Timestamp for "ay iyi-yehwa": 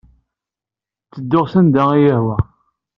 1.91-2.37